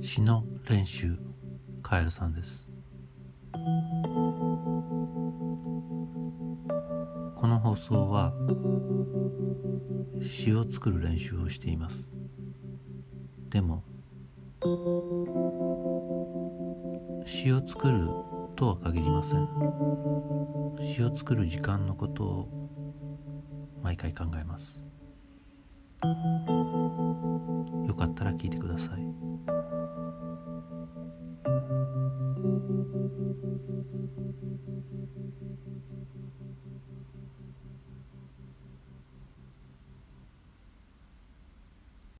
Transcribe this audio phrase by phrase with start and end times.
[0.00, 1.18] 詩の練習
[1.82, 2.66] カエルさんです。
[7.36, 8.32] この放送は
[10.22, 12.12] 詩を作る練習をしています。
[13.50, 13.82] でも
[17.24, 18.08] 詩を作る
[18.56, 19.48] とは限りません。
[20.94, 22.48] 詩を作る時間のことを
[23.82, 24.82] 毎回考えます。